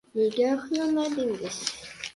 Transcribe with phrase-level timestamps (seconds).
[0.19, 1.63] —Nega uxlamadingiz?